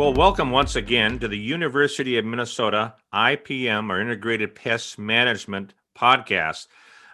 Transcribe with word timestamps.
Well, 0.00 0.14
welcome 0.14 0.50
once 0.50 0.76
again 0.76 1.18
to 1.18 1.28
the 1.28 1.36
University 1.36 2.16
of 2.16 2.24
Minnesota 2.24 2.94
IPM 3.12 3.90
or 3.90 4.00
Integrated 4.00 4.54
Pest 4.54 4.98
Management 4.98 5.74
podcast. 5.94 6.68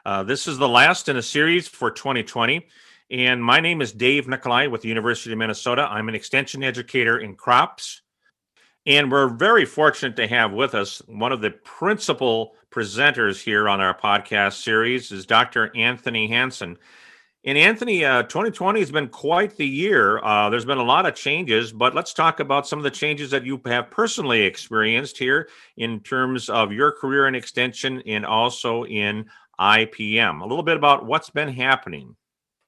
Uh, 0.05 0.23
this 0.23 0.47
is 0.47 0.57
the 0.57 0.69
last 0.69 1.09
in 1.09 1.17
a 1.17 1.23
series 1.23 1.67
for 1.67 1.91
2020. 1.91 2.65
And 3.11 3.43
my 3.43 3.59
name 3.59 3.83
is 3.83 3.93
Dave 3.93 4.29
Nicolai 4.29 4.69
with 4.69 4.83
the 4.83 4.89
University 4.89 5.33
of 5.33 5.39
Minnesota. 5.39 5.89
I'm 5.91 6.09
an 6.09 6.15
extension 6.15 6.63
educator 6.63 7.19
in 7.19 7.35
crops. 7.35 8.03
And 8.87 9.11
we're 9.11 9.31
very 9.31 9.65
fortunate 9.65 10.15
to 10.15 10.29
have 10.29 10.53
with 10.53 10.77
us 10.77 11.03
one 11.09 11.33
of 11.33 11.41
the 11.41 11.51
principal 11.51 12.55
presenters 12.71 13.43
here 13.43 13.69
on 13.69 13.81
our 13.81 13.99
podcast 13.99 14.63
series 14.63 15.11
is 15.11 15.27
Dr. 15.27 15.77
Anthony 15.77 16.29
Hanson. 16.29 16.79
And 17.47 17.57
Anthony, 17.57 18.05
uh, 18.05 18.25
2020 18.25 18.81
has 18.81 18.91
been 18.91 19.07
quite 19.07 19.57
the 19.57 19.67
year. 19.67 20.19
Uh, 20.19 20.51
there's 20.51 20.65
been 20.65 20.79
a 20.79 20.85
lot 20.85 21.07
of 21.07 21.15
changes, 21.15 21.73
but 21.73 21.95
let's 21.95 22.13
talk 22.13 22.41
about 22.41 22.67
some 22.67 22.81
of 22.81 22.83
the 22.83 22.91
changes 22.91 23.31
that 23.31 23.47
you 23.47 23.61
have 23.67 23.89
personally 23.89 24.43
experienced 24.43 25.17
here 25.17 25.49
in 25.77 26.01
terms 26.01 26.49
of 26.49 26.73
your 26.73 26.91
career 26.91 27.29
in 27.29 27.37
extension 27.37 28.03
and 28.05 28.27
also 28.27 28.85
in 28.85 29.27
IPM. 29.61 30.41
A 30.43 30.45
little 30.45 30.65
bit 30.65 30.77
about 30.77 31.07
what's 31.07 31.31
been 31.31 31.49
happening. 31.49 32.17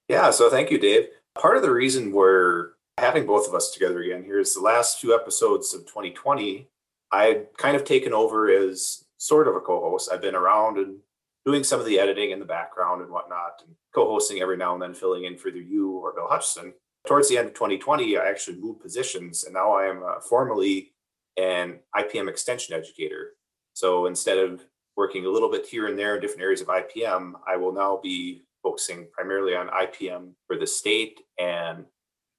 Yeah, 0.06 0.30
so 0.30 0.48
thank 0.48 0.70
you, 0.70 0.78
Dave. 0.78 1.08
Part 1.36 1.56
of 1.56 1.64
the 1.64 1.72
reason 1.72 2.12
we're 2.12 2.70
having 2.98 3.26
both 3.26 3.48
of 3.48 3.54
us 3.54 3.72
together 3.72 4.00
again 4.00 4.22
here 4.22 4.38
is 4.38 4.54
the 4.54 4.60
last 4.60 5.00
two 5.00 5.12
episodes 5.12 5.74
of 5.74 5.86
2020. 5.86 6.68
I 7.10 7.24
had 7.24 7.46
kind 7.56 7.74
of 7.74 7.82
taken 7.82 8.12
over 8.12 8.48
as 8.48 9.04
sort 9.16 9.48
of 9.48 9.56
a 9.56 9.60
co 9.60 9.80
host. 9.80 10.08
I've 10.12 10.22
been 10.22 10.36
around 10.36 10.78
and 10.78 10.98
doing 11.46 11.64
some 11.64 11.80
of 11.80 11.86
the 11.86 11.98
editing 11.98 12.30
in 12.30 12.38
the 12.38 12.44
background 12.44 13.02
and 13.02 13.10
whatnot, 13.10 13.62
and 13.64 13.74
co-hosting 13.94 14.40
every 14.40 14.56
now 14.56 14.74
and 14.74 14.82
then, 14.82 14.94
filling 14.94 15.24
in 15.24 15.36
for 15.36 15.48
either 15.48 15.60
you 15.60 15.92
or 15.98 16.14
Bill 16.14 16.28
Hutchison. 16.28 16.74
Towards 17.06 17.28
the 17.28 17.38
end 17.38 17.48
of 17.48 17.54
2020, 17.54 18.18
I 18.18 18.28
actually 18.28 18.60
moved 18.60 18.80
positions, 18.80 19.44
and 19.44 19.54
now 19.54 19.72
I 19.72 19.86
am 19.86 20.02
uh, 20.02 20.20
formally 20.20 20.92
an 21.36 21.78
IPM 21.96 22.28
extension 22.28 22.74
educator. 22.74 23.34
So 23.72 24.06
instead 24.06 24.38
of 24.38 24.64
working 24.96 25.24
a 25.24 25.30
little 25.30 25.50
bit 25.50 25.64
here 25.64 25.86
and 25.86 25.98
there 25.98 26.16
in 26.16 26.20
different 26.20 26.42
areas 26.42 26.60
of 26.60 26.66
IPM, 26.66 27.34
I 27.46 27.56
will 27.56 27.72
now 27.72 28.00
be 28.02 28.42
focusing 28.62 29.06
primarily 29.12 29.54
on 29.54 29.68
IPM 29.68 30.32
for 30.46 30.56
the 30.56 30.66
state 30.66 31.20
and 31.38 31.84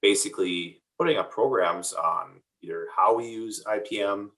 basically 0.02 0.82
putting 1.00 1.18
up 1.18 1.32
programs 1.32 1.94
on 1.94 2.42
either 2.62 2.88
how 2.96 3.16
we 3.16 3.30
use 3.30 3.64
IPM, 3.64 4.30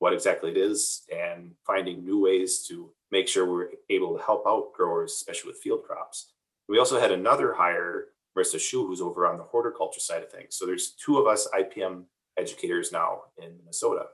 what 0.00 0.12
exactly 0.12 0.50
it 0.50 0.56
is, 0.56 1.02
and 1.14 1.52
finding 1.64 2.04
new 2.04 2.20
ways 2.20 2.66
to 2.68 2.92
make 3.12 3.28
sure 3.28 3.46
we're 3.46 3.68
able 3.90 4.16
to 4.16 4.24
help 4.24 4.44
out 4.46 4.72
growers, 4.72 5.12
especially 5.12 5.52
with 5.52 5.60
field 5.60 5.84
crops. 5.84 6.32
We 6.68 6.78
also 6.78 6.98
had 6.98 7.12
another 7.12 7.52
hire, 7.52 8.06
Marissa 8.36 8.56
Schuh, 8.56 8.86
who's 8.86 9.02
over 9.02 9.26
on 9.26 9.36
the 9.36 9.44
horticulture 9.44 10.00
side 10.00 10.22
of 10.22 10.32
things. 10.32 10.56
So 10.56 10.64
there's 10.66 10.92
two 10.92 11.18
of 11.18 11.26
us 11.26 11.46
IPM 11.54 12.04
educators 12.38 12.90
now 12.90 13.24
in 13.36 13.58
Minnesota. 13.58 14.06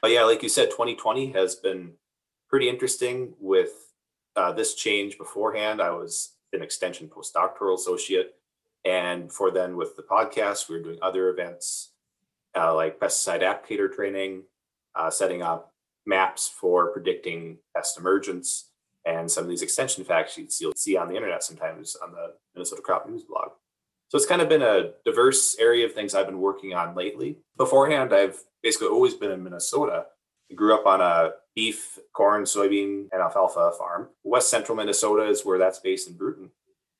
But 0.00 0.12
yeah, 0.12 0.22
like 0.22 0.42
you 0.42 0.48
said, 0.48 0.70
2020 0.70 1.32
has 1.32 1.56
been 1.56 1.94
pretty 2.48 2.68
interesting 2.68 3.34
with 3.40 3.72
uh, 4.36 4.52
this 4.52 4.74
change 4.74 5.18
beforehand. 5.18 5.82
I 5.82 5.90
was 5.90 6.34
an 6.52 6.62
extension 6.62 7.08
postdoctoral 7.08 7.74
associate. 7.74 8.36
And 8.84 9.32
for 9.32 9.50
then 9.50 9.76
with 9.76 9.96
the 9.96 10.02
podcast, 10.02 10.68
we 10.68 10.76
were 10.76 10.82
doing 10.82 10.98
other 11.02 11.30
events 11.30 11.90
uh, 12.56 12.74
like 12.74 13.00
pesticide 13.00 13.42
applicator 13.42 13.92
training, 13.92 14.44
uh, 14.94 15.10
setting 15.10 15.42
up 15.42 15.73
maps 16.06 16.48
for 16.48 16.92
predicting 16.92 17.58
pest 17.74 17.98
emergence, 17.98 18.70
and 19.04 19.30
some 19.30 19.44
of 19.44 19.50
these 19.50 19.62
extension 19.62 20.04
fact 20.04 20.32
sheets 20.32 20.60
you'll 20.60 20.72
see 20.76 20.96
on 20.96 21.08
the 21.08 21.16
internet 21.16 21.42
sometimes 21.42 21.96
on 22.02 22.12
the 22.12 22.34
Minnesota 22.54 22.82
Crop 22.82 23.08
News 23.08 23.24
blog. 23.24 23.50
So 24.08 24.16
it's 24.16 24.26
kind 24.26 24.42
of 24.42 24.48
been 24.48 24.62
a 24.62 24.92
diverse 25.04 25.56
area 25.58 25.86
of 25.86 25.92
things 25.92 26.14
I've 26.14 26.26
been 26.26 26.40
working 26.40 26.74
on 26.74 26.94
lately. 26.94 27.38
Beforehand, 27.56 28.14
I've 28.14 28.38
basically 28.62 28.88
always 28.88 29.14
been 29.14 29.32
in 29.32 29.42
Minnesota. 29.42 30.06
I 30.50 30.54
grew 30.54 30.74
up 30.74 30.86
on 30.86 31.00
a 31.00 31.32
beef, 31.54 31.98
corn, 32.12 32.44
soybean, 32.44 33.08
and 33.12 33.20
alfalfa 33.20 33.72
farm. 33.78 34.08
West 34.22 34.50
central 34.50 34.76
Minnesota 34.76 35.28
is 35.28 35.44
where 35.44 35.58
that's 35.58 35.80
based 35.80 36.08
in 36.08 36.16
Brooten. 36.16 36.50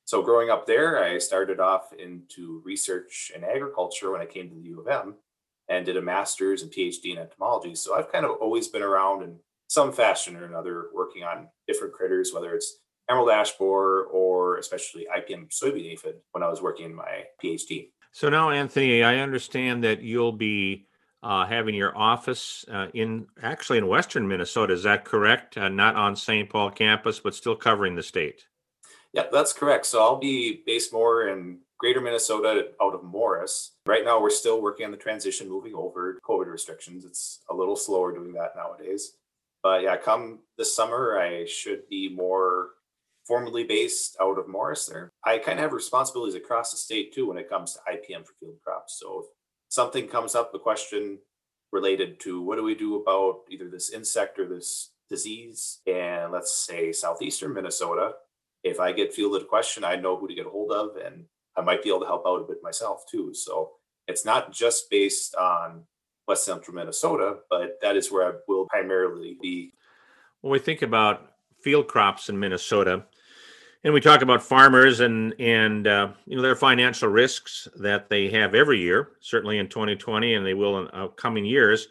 So 0.07 0.23
growing 0.23 0.51
up 0.51 0.67
there, 0.67 1.03
I 1.03 1.19
started 1.19 1.61
off 1.61 1.93
into 1.93 2.61
research 2.65 3.33
and 3.35 3.45
agriculture 3.45 4.11
when 4.11 4.21
I 4.21 4.27
came 4.27 4.49
to 4.49 4.55
the 4.55 4.63
U 4.63 4.81
of 4.81 4.89
M 4.89 5.15
and 5.69 5.87
did 5.87 5.97
a 5.97 6.03
master's 6.03 6.63
and 6.63 6.73
PhD 6.73 7.13
in 7.13 7.19
entomology. 7.19 7.75
So 7.75 7.97
I've 7.97 8.13
kind 8.13 8.25
of 8.25 8.33
always 8.41 8.69
been 8.69 8.83
around 8.83 9.23
in 9.23 9.39
some 9.69 9.93
fashion 9.93 10.37
or 10.37 10.45
another 10.45 10.87
working 10.95 11.23
on 11.23 11.49
different 11.67 11.95
critters, 11.95 12.33
whether 12.33 12.55
it's 12.55 12.81
emerald 13.09 13.31
ash 13.31 13.53
borer 13.59 14.05
or 14.05 14.59
especially 14.59 15.07
IPM 15.17 15.49
soybean 15.51 15.93
aphid 15.93 16.17
when 16.33 16.43
I 16.43 16.49
was 16.49 16.63
working 16.63 16.87
in 16.87 16.95
my 16.95 17.25
PhD. 17.43 17.89
So 18.13 18.29
now, 18.29 18.51
Anthony, 18.51 19.03
I 19.03 19.17
understand 19.17 19.83
that 19.85 20.03
you'll 20.03 20.33
be 20.33 20.87
uh, 21.23 21.47
having 21.47 21.75
your 21.75 21.97
office 21.97 22.65
uh, 22.71 22.87
in 22.95 23.27
actually 23.43 23.79
in 23.79 23.89
Western 23.89 24.29
Minnesota. 24.29 24.75
Is 24.75 24.83
that 24.85 25.05
correct? 25.05 25.57
Uh, 25.57 25.69
not 25.69 25.97
on 25.97 26.15
St. 26.15 26.49
Paul 26.49 26.71
campus, 26.71 27.19
but 27.19 27.35
still 27.35 27.57
covering 27.57 27.97
the 27.97 28.03
state. 28.03 28.45
Yeah, 29.13 29.25
that's 29.33 29.53
correct. 29.53 29.87
So 29.87 30.03
I'll 30.03 30.19
be 30.19 30.63
based 30.67 30.93
more 30.93 31.29
in 31.29 31.61
greater 31.85 32.01
Minnesota 32.01 32.69
out 32.81 32.95
of 32.95 33.05
Morris. 33.05 33.73
Right 33.85 34.07
now, 34.07 34.19
we're 34.19 34.31
still 34.31 34.63
working 34.63 34.87
on 34.87 34.91
the 34.91 34.97
transition 34.97 35.51
moving 35.51 35.75
over 35.75 36.19
COVID 36.27 36.51
restrictions. 36.51 37.05
It's 37.05 37.41
a 37.51 37.55
little 37.55 37.77
slower 37.77 38.11
doing 38.11 38.33
that 38.33 38.57
nowadays. 38.57 39.17
But 39.63 39.83
yeah, 39.83 39.99
come 39.99 40.39
this 40.57 40.75
summer, 40.75 41.19
I 41.21 41.45
should 41.45 41.87
be 41.91 42.09
more 42.09 42.71
formally 43.27 43.65
based 43.65 44.17
out 44.19 44.39
of 44.39 44.49
Morris 44.49 44.87
there. 44.87 45.11
I 45.27 45.37
kind 45.37 45.59
of 45.59 45.63
have 45.63 45.73
responsibilities 45.75 46.35
across 46.35 46.71
the 46.71 46.79
state 46.79 47.13
too 47.13 47.29
when 47.29 47.37
it 47.37 47.51
comes 47.51 47.75
to 47.75 47.81
IPM 47.81 48.25
for 48.25 48.33
field 48.41 48.57
crops. 48.65 48.99
So 48.99 49.19
if 49.19 49.27
something 49.69 50.09
comes 50.09 50.35
up, 50.35 50.55
a 50.55 50.59
question 50.59 51.19
related 51.71 52.19
to 52.21 52.41
what 52.41 52.57
do 52.57 52.65
we 52.65 52.75
do 52.75 52.97
about 52.97 53.41
either 53.51 53.69
this 53.69 53.91
insect 53.91 54.39
or 54.39 54.49
this 54.49 54.93
disease, 55.11 55.81
and 55.87 56.33
let's 56.33 56.57
say 56.57 56.93
southeastern 56.93 57.53
Minnesota, 57.53 58.13
if 58.63 58.81
I 58.81 58.93
get 58.93 59.13
fielded 59.13 59.43
a 59.43 59.45
question, 59.45 59.85
I 59.85 59.97
know 59.97 60.17
who 60.17 60.29
to 60.29 60.35
get 60.35 60.47
a 60.47 60.51
hold 60.51 60.73
of 60.73 60.97
and 60.97 61.27
I 61.57 61.63
might 61.63 61.83
be 61.83 61.89
able 61.89 62.01
to 62.01 62.07
help 62.07 62.27
out 62.27 62.41
a 62.41 62.45
bit 62.45 62.63
myself 62.63 63.05
too. 63.11 63.33
So 63.35 63.73
it's 64.09 64.25
not 64.25 64.53
just 64.53 64.91
based 64.91 65.35
on 65.37 65.83
West 66.27 66.45
Central 66.45 66.75
Minnesota, 66.75 67.39
but 67.51 67.79
that 67.83 67.97
is 67.97 68.11
where 68.11 68.29
I 68.29 68.33
will 68.49 68.67
primarily 68.67 69.37
be. 69.41 69.73
When 70.41 70.53
we 70.53 70.59
think 70.59 70.83
about 70.83 71.33
field 71.63 71.89
crops 71.89 72.29
in 72.29 72.39
Minnesota, 72.39 73.05
and 73.85 73.93
we 73.93 74.01
talk 74.01 74.23
about 74.23 74.43
farmers 74.43 75.01
and 75.01 75.35
and 75.39 75.87
uh, 75.87 76.09
you 76.27 76.37
know 76.37 76.43
their 76.43 76.57
financial 76.57 77.09
risks 77.09 77.69
that 77.77 78.09
they 78.09 78.29
have 78.31 78.55
every 78.55 78.81
year, 78.81 79.11
certainly 79.21 79.59
in 79.59 79.69
2020, 79.69 80.35
and 80.35 80.45
they 80.45 80.55
will 80.55 80.81
in 80.81 80.89
upcoming 80.89 81.45
years. 81.45 81.89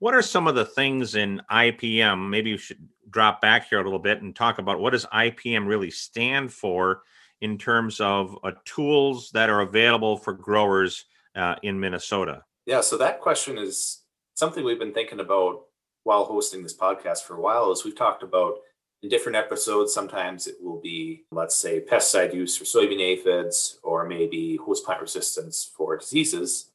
What 0.00 0.14
are 0.14 0.22
some 0.22 0.48
of 0.48 0.54
the 0.54 0.64
things 0.64 1.14
in 1.14 1.40
IPM? 1.50 2.28
Maybe 2.28 2.50
you 2.50 2.58
should 2.58 2.88
drop 3.10 3.40
back 3.40 3.68
here 3.68 3.80
a 3.80 3.84
little 3.84 3.98
bit 3.98 4.22
and 4.22 4.34
talk 4.34 4.58
about 4.58 4.80
what 4.80 4.90
does 4.90 5.06
IPM 5.06 5.66
really 5.66 5.90
stand 5.90 6.52
for 6.52 7.02
in 7.40 7.58
terms 7.58 8.00
of 8.00 8.36
uh, 8.44 8.52
tools 8.64 9.30
that 9.32 9.50
are 9.50 9.60
available 9.60 10.16
for 10.16 10.32
growers 10.32 11.04
uh, 11.34 11.56
in 11.62 11.78
Minnesota? 11.78 12.42
Yeah, 12.66 12.80
so 12.80 12.96
that 12.98 13.20
question 13.20 13.58
is 13.58 14.02
something 14.34 14.64
we've 14.64 14.78
been 14.78 14.94
thinking 14.94 15.20
about 15.20 15.62
while 16.04 16.24
hosting 16.24 16.62
this 16.62 16.76
podcast 16.76 17.22
for 17.22 17.36
a 17.36 17.40
while. 17.40 17.70
As 17.70 17.84
we've 17.84 17.96
talked 17.96 18.22
about 18.22 18.54
in 19.02 19.08
different 19.08 19.36
episodes, 19.36 19.94
sometimes 19.94 20.46
it 20.46 20.56
will 20.60 20.80
be, 20.80 21.24
let's 21.32 21.56
say, 21.56 21.80
pesticide 21.80 22.34
use 22.34 22.56
for 22.56 22.64
soybean 22.64 23.00
aphids, 23.00 23.78
or 23.82 24.06
maybe 24.06 24.56
host 24.56 24.84
plant 24.84 25.00
resistance 25.00 25.70
for 25.76 25.96
diseases. 25.96 26.70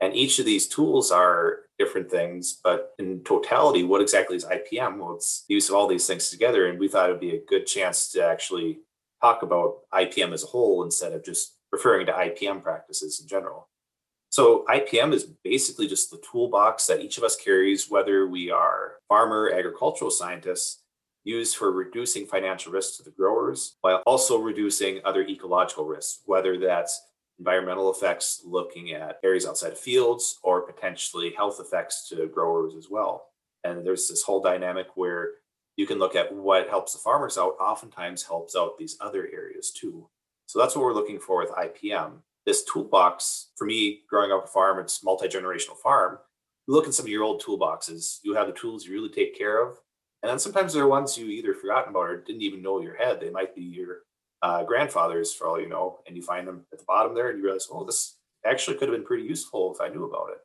And 0.00 0.14
each 0.14 0.38
of 0.38 0.46
these 0.46 0.68
tools 0.68 1.10
are 1.10 1.60
different 1.78 2.08
things, 2.08 2.60
but 2.62 2.94
in 3.00 3.20
totality, 3.24 3.82
what 3.82 4.00
exactly 4.00 4.36
is 4.36 4.44
IPM? 4.44 4.98
Well, 4.98 5.14
it's 5.14 5.44
the 5.48 5.54
use 5.54 5.68
of 5.68 5.74
all 5.74 5.88
these 5.88 6.06
things 6.06 6.30
together. 6.30 6.66
And 6.66 6.78
we 6.78 6.88
thought 6.88 7.10
it 7.10 7.12
would 7.12 7.20
be 7.20 7.36
a 7.36 7.44
good 7.44 7.66
chance 7.66 8.12
to 8.12 8.24
actually 8.24 8.78
talk 9.20 9.42
about 9.42 9.80
IPM 9.92 10.32
as 10.32 10.44
a 10.44 10.48
whole 10.48 10.84
instead 10.84 11.12
of 11.12 11.24
just 11.24 11.56
referring 11.72 12.06
to 12.06 12.12
IPM 12.12 12.62
practices 12.62 13.20
in 13.20 13.28
general. 13.28 13.68
So 14.30 14.64
IPM 14.68 15.12
is 15.12 15.24
basically 15.42 15.88
just 15.88 16.10
the 16.10 16.22
toolbox 16.30 16.86
that 16.86 17.00
each 17.00 17.18
of 17.18 17.24
us 17.24 17.36
carries, 17.36 17.90
whether 17.90 18.26
we 18.28 18.50
are 18.50 18.96
farmer, 19.08 19.50
agricultural 19.54 20.10
scientists, 20.10 20.82
used 21.24 21.56
for 21.56 21.72
reducing 21.72 22.26
financial 22.26 22.72
risks 22.72 22.96
to 22.96 23.02
the 23.02 23.10
growers 23.10 23.76
while 23.80 24.02
also 24.06 24.38
reducing 24.38 25.00
other 25.04 25.22
ecological 25.22 25.84
risks, 25.84 26.22
whether 26.26 26.58
that's 26.58 27.00
environmental 27.38 27.90
effects 27.92 28.42
looking 28.44 28.92
at 28.92 29.18
areas 29.22 29.46
outside 29.46 29.72
of 29.72 29.78
fields 29.78 30.38
or 30.42 30.62
potentially 30.62 31.30
health 31.30 31.60
effects 31.60 32.08
to 32.08 32.26
growers 32.26 32.74
as 32.74 32.88
well. 32.90 33.26
And 33.64 33.86
there's 33.86 34.08
this 34.08 34.22
whole 34.22 34.40
dynamic 34.42 34.86
where 34.94 35.30
you 35.78 35.86
can 35.86 36.00
look 36.00 36.16
at 36.16 36.34
what 36.34 36.68
helps 36.68 36.92
the 36.92 36.98
farmers 36.98 37.38
out, 37.38 37.54
oftentimes 37.60 38.24
helps 38.24 38.56
out 38.56 38.76
these 38.76 38.98
other 39.00 39.28
areas 39.32 39.70
too. 39.70 40.08
So 40.46 40.58
that's 40.58 40.74
what 40.74 40.84
we're 40.84 40.92
looking 40.92 41.20
for 41.20 41.38
with 41.38 41.50
IPM. 41.50 42.14
This 42.44 42.64
toolbox, 42.64 43.50
for 43.56 43.64
me, 43.64 44.00
growing 44.10 44.32
up 44.32 44.44
a 44.44 44.48
farm, 44.48 44.80
it's 44.80 45.04
multi-generational 45.04 45.76
farm. 45.80 46.18
You 46.66 46.74
look 46.74 46.88
at 46.88 46.94
some 46.94 47.06
of 47.06 47.10
your 47.10 47.22
old 47.22 47.40
toolboxes, 47.42 48.18
you 48.24 48.34
have 48.34 48.48
the 48.48 48.54
tools 48.54 48.84
you 48.84 48.92
really 48.92 49.08
take 49.08 49.38
care 49.38 49.62
of. 49.64 49.76
And 50.22 50.30
then 50.30 50.40
sometimes 50.40 50.72
there 50.72 50.82
are 50.82 50.88
ones 50.88 51.16
you 51.16 51.26
either 51.26 51.54
forgotten 51.54 51.90
about 51.90 52.10
or 52.10 52.16
didn't 52.16 52.42
even 52.42 52.60
know 52.60 52.80
your 52.80 52.96
head. 52.96 53.20
They 53.20 53.30
might 53.30 53.54
be 53.54 53.62
your 53.62 53.98
uh, 54.42 54.64
grandfather's 54.64 55.32
for 55.32 55.46
all 55.46 55.60
you 55.60 55.68
know, 55.68 56.00
and 56.08 56.16
you 56.16 56.22
find 56.22 56.48
them 56.48 56.66
at 56.72 56.80
the 56.80 56.84
bottom 56.86 57.14
there 57.14 57.30
and 57.30 57.38
you 57.38 57.44
realize, 57.44 57.68
oh, 57.70 57.84
this 57.84 58.16
actually 58.44 58.78
could 58.78 58.88
have 58.88 58.96
been 58.96 59.06
pretty 59.06 59.24
useful 59.24 59.72
if 59.72 59.80
I 59.80 59.94
knew 59.94 60.04
about 60.04 60.30
it. 60.30 60.38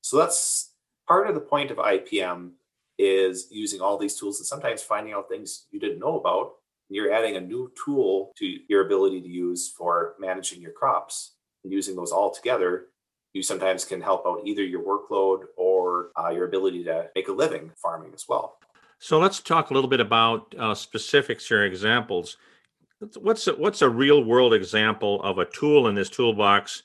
So 0.00 0.16
that's 0.16 0.72
part 1.06 1.28
of 1.28 1.36
the 1.36 1.40
point 1.40 1.70
of 1.70 1.76
IPM 1.76 2.52
is 2.98 3.48
using 3.50 3.80
all 3.80 3.98
these 3.98 4.16
tools 4.16 4.38
and 4.38 4.46
sometimes 4.46 4.82
finding 4.82 5.12
out 5.12 5.28
things 5.28 5.66
you 5.70 5.80
didn't 5.80 5.98
know 5.98 6.18
about. 6.18 6.52
You're 6.88 7.12
adding 7.12 7.36
a 7.36 7.40
new 7.40 7.72
tool 7.82 8.32
to 8.38 8.56
your 8.68 8.84
ability 8.84 9.22
to 9.22 9.28
use 9.28 9.68
for 9.68 10.14
managing 10.18 10.60
your 10.60 10.72
crops 10.72 11.36
and 11.64 11.72
using 11.72 11.96
those 11.96 12.12
all 12.12 12.30
together. 12.30 12.88
You 13.32 13.42
sometimes 13.42 13.84
can 13.86 14.02
help 14.02 14.26
out 14.26 14.42
either 14.44 14.62
your 14.62 14.82
workload 14.82 15.44
or 15.56 16.10
uh, 16.22 16.28
your 16.28 16.44
ability 16.44 16.84
to 16.84 17.08
make 17.14 17.28
a 17.28 17.32
living 17.32 17.70
farming 17.76 18.12
as 18.14 18.26
well. 18.28 18.58
So 18.98 19.18
let's 19.18 19.40
talk 19.40 19.70
a 19.70 19.74
little 19.74 19.88
bit 19.88 20.00
about 20.00 20.54
uh, 20.58 20.74
specifics 20.74 21.50
or 21.50 21.64
examples. 21.64 22.36
What's 23.18 23.48
a, 23.48 23.54
what's 23.54 23.82
a 23.82 23.88
real 23.88 24.22
world 24.22 24.54
example 24.54 25.20
of 25.22 25.38
a 25.38 25.44
tool 25.44 25.88
in 25.88 25.94
this 25.94 26.08
toolbox, 26.08 26.84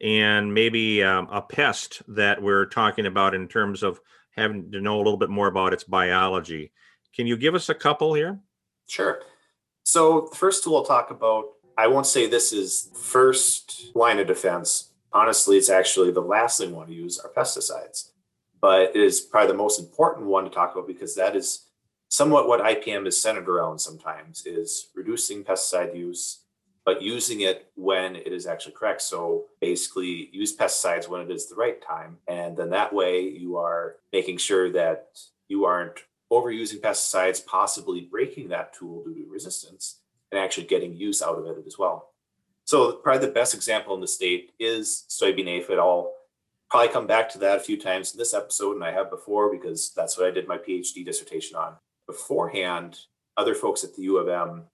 and 0.00 0.52
maybe 0.52 1.04
um, 1.04 1.28
a 1.30 1.40
pest 1.40 2.02
that 2.08 2.42
we're 2.42 2.66
talking 2.66 3.06
about 3.06 3.34
in 3.34 3.46
terms 3.46 3.84
of 3.84 4.00
having 4.36 4.70
to 4.72 4.80
know 4.80 4.96
a 4.96 4.98
little 4.98 5.16
bit 5.16 5.30
more 5.30 5.48
about 5.48 5.72
its 5.72 5.84
biology? 5.84 6.72
Can 7.14 7.26
you 7.26 7.36
give 7.36 7.54
us 7.54 7.68
a 7.68 7.74
couple 7.74 8.14
here? 8.14 8.38
Sure. 8.86 9.20
So 9.84 10.28
the 10.30 10.36
first 10.36 10.66
I'll 10.66 10.84
talk 10.84 11.10
about, 11.10 11.44
I 11.76 11.86
won't 11.86 12.06
say 12.06 12.26
this 12.26 12.52
is 12.52 12.90
first 12.94 13.94
line 13.94 14.18
of 14.18 14.26
defense. 14.26 14.90
Honestly, 15.12 15.56
it's 15.56 15.70
actually 15.70 16.10
the 16.10 16.20
last 16.20 16.58
thing 16.58 16.70
we 16.70 16.76
want 16.76 16.88
to 16.88 16.94
use 16.94 17.18
are 17.18 17.30
pesticides 17.30 18.10
but 18.64 18.96
it 18.96 19.02
is 19.02 19.20
probably 19.20 19.48
the 19.48 19.58
most 19.58 19.78
important 19.78 20.26
one 20.26 20.42
to 20.42 20.48
talk 20.48 20.72
about 20.72 20.86
because 20.86 21.14
that 21.14 21.36
is 21.36 21.66
somewhat 22.08 22.48
what 22.48 22.62
IPM 22.62 23.06
is 23.06 23.20
centered 23.20 23.46
around 23.46 23.78
sometimes 23.78 24.46
is 24.46 24.88
reducing 24.94 25.44
pesticide 25.44 25.94
use, 25.94 26.43
but 26.84 27.02
using 27.02 27.40
it 27.40 27.70
when 27.76 28.16
it 28.16 28.32
is 28.32 28.46
actually 28.46 28.74
correct. 28.74 29.02
So 29.02 29.46
basically 29.60 30.28
use 30.32 30.56
pesticides 30.56 31.08
when 31.08 31.22
it 31.22 31.30
is 31.30 31.48
the 31.48 31.54
right 31.54 31.80
time. 31.80 32.18
And 32.28 32.56
then 32.56 32.70
that 32.70 32.92
way 32.92 33.22
you 33.22 33.56
are 33.56 33.96
making 34.12 34.38
sure 34.38 34.70
that 34.72 35.18
you 35.48 35.64
aren't 35.64 36.00
overusing 36.30 36.80
pesticides, 36.80 37.44
possibly 37.44 38.02
breaking 38.02 38.48
that 38.48 38.74
tool 38.74 39.04
due 39.04 39.14
to 39.14 39.30
resistance 39.30 40.00
and 40.30 40.38
actually 40.38 40.66
getting 40.66 40.94
use 40.94 41.22
out 41.22 41.38
of 41.38 41.46
it 41.46 41.64
as 41.66 41.78
well. 41.78 42.10
So 42.64 42.92
probably 42.92 43.26
the 43.26 43.32
best 43.32 43.54
example 43.54 43.94
in 43.94 44.00
the 44.00 44.08
state 44.08 44.52
is 44.58 45.04
soybean 45.08 45.48
aphid. 45.48 45.78
I'll 45.78 46.12
probably 46.70 46.88
come 46.88 47.06
back 47.06 47.28
to 47.30 47.38
that 47.38 47.58
a 47.58 47.62
few 47.62 47.78
times 47.78 48.12
in 48.12 48.18
this 48.18 48.34
episode, 48.34 48.74
and 48.74 48.84
I 48.84 48.90
have 48.90 49.10
before 49.10 49.52
because 49.52 49.92
that's 49.94 50.18
what 50.18 50.26
I 50.26 50.30
did 50.30 50.48
my 50.48 50.58
PhD 50.58 51.04
dissertation 51.04 51.56
on. 51.56 51.74
Beforehand, 52.06 52.98
other 53.36 53.54
folks 53.54 53.84
at 53.84 53.94
the 53.94 54.02
U 54.02 54.16
of 54.16 54.28
M 54.28 54.64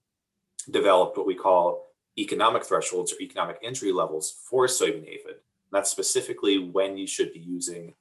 developed 0.69 1.17
what 1.17 1.27
we 1.27 1.35
call 1.35 1.90
economic 2.21 2.63
thresholds 2.63 3.13
or 3.13 3.21
economic 3.21 3.57
injury 3.61 3.91
levels 3.91 4.31
for 4.49 4.67
soybean 4.67 5.07
aphid. 5.07 5.35
And 5.35 5.71
that's 5.71 5.89
specifically 5.89 6.59
when 6.59 6.97
you 6.97 7.07
should 7.07 7.33
be 7.33 7.39
using 7.39 7.95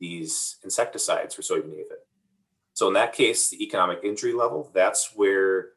these 0.00 0.56
insecticides 0.62 1.34
for 1.34 1.42
soybean 1.42 1.74
aphid. 1.74 1.98
So 2.74 2.88
in 2.88 2.94
that 2.94 3.12
case, 3.12 3.50
the 3.50 3.62
economic 3.62 4.00
injury 4.02 4.32
level, 4.32 4.70
that's 4.74 5.12
where 5.14 5.70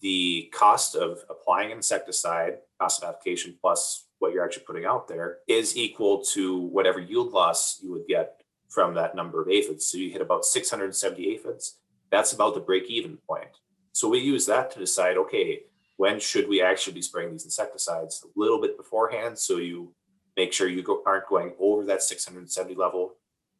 the 0.00 0.50
cost 0.54 0.94
of 0.94 1.24
applying 1.28 1.70
insecticide, 1.70 2.58
cost 2.78 3.02
of 3.02 3.08
application 3.08 3.56
plus 3.60 4.06
what 4.18 4.32
you're 4.32 4.44
actually 4.44 4.64
putting 4.64 4.84
out 4.84 5.08
there 5.08 5.38
is 5.48 5.76
equal 5.76 6.22
to 6.32 6.58
whatever 6.58 7.00
yield 7.00 7.32
loss 7.32 7.80
you 7.82 7.90
would 7.90 8.06
get 8.06 8.42
from 8.68 8.94
that 8.94 9.14
number 9.14 9.42
of 9.42 9.48
aphids. 9.48 9.86
So 9.86 9.98
you 9.98 10.10
hit 10.10 10.20
about 10.20 10.44
670 10.44 11.34
aphids. 11.34 11.78
That's 12.10 12.32
about 12.32 12.54
the 12.54 12.60
break 12.60 12.84
even 12.88 13.18
point. 13.28 13.50
So 13.92 14.08
we 14.08 14.18
use 14.18 14.46
that 14.46 14.70
to 14.72 14.78
decide 14.78 15.16
okay, 15.16 15.62
when 15.96 16.18
should 16.20 16.48
we 16.48 16.62
actually 16.62 16.94
be 16.94 17.02
spraying 17.02 17.32
these 17.32 17.44
insecticides? 17.44 18.24
A 18.24 18.38
little 18.38 18.60
bit 18.60 18.76
beforehand. 18.76 19.38
So 19.38 19.58
you 19.58 19.94
make 20.36 20.52
sure 20.52 20.68
you 20.68 20.82
go, 20.82 21.02
aren't 21.06 21.28
going 21.28 21.54
over 21.58 21.84
that 21.84 22.02
670 22.02 22.74
level. 22.74 23.14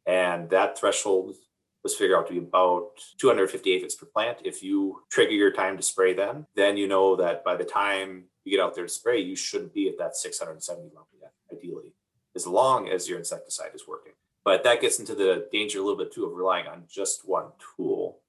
And 0.05 0.49
that 0.49 0.77
threshold 0.77 1.35
was 1.83 1.95
figured 1.95 2.17
out 2.17 2.27
to 2.27 2.33
be 2.33 2.39
about 2.39 2.89
250 3.19 3.71
aphids 3.71 3.95
per 3.95 4.07
plant. 4.07 4.39
If 4.43 4.63
you 4.63 5.03
trigger 5.11 5.33
your 5.33 5.51
time 5.51 5.77
to 5.77 5.83
spray 5.83 6.13
then, 6.13 6.47
then 6.55 6.77
you 6.77 6.87
know 6.87 7.15
that 7.15 7.43
by 7.43 7.55
the 7.55 7.63
time 7.63 8.25
you 8.43 8.51
get 8.51 8.63
out 8.63 8.75
there 8.75 8.85
to 8.85 8.91
spray, 8.91 9.19
you 9.19 9.35
shouldn't 9.35 9.73
be 9.73 9.87
at 9.87 9.97
that 9.99 10.15
670 10.15 10.89
level 10.89 11.07
yet, 11.21 11.31
ideally, 11.51 11.93
as 12.35 12.47
long 12.47 12.89
as 12.89 13.07
your 13.07 13.19
insecticide 13.19 13.71
is 13.73 13.87
working. 13.87 14.13
But 14.43 14.63
that 14.63 14.81
gets 14.81 14.99
into 14.99 15.15
the 15.15 15.47
danger 15.51 15.79
a 15.79 15.81
little 15.81 15.97
bit 15.97 16.11
too 16.11 16.25
of 16.25 16.33
relying 16.33 16.67
on 16.67 16.83
just 16.89 17.27
one 17.27 17.47
tool. 17.77 18.19